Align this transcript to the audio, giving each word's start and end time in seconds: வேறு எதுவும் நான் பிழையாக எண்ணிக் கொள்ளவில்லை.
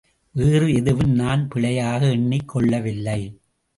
வேறு 0.35 0.73
எதுவும் 0.73 1.11
நான் 1.11 1.47
பிழையாக 1.47 2.09
எண்ணிக் 2.09 2.47
கொள்ளவில்லை. 2.47 3.39